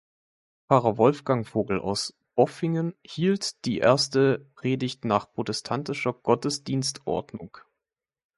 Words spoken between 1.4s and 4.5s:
Vogel aus Bopfingen hielt die erste